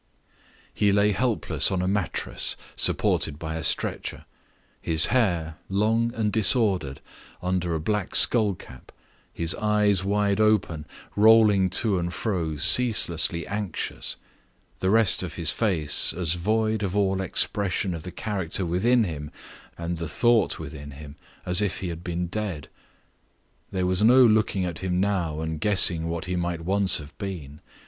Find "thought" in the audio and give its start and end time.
20.09-20.57